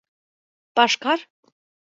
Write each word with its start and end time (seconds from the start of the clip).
Пашкар? 0.75 1.19